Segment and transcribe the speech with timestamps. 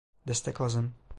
[0.27, 0.93] Destek lazım.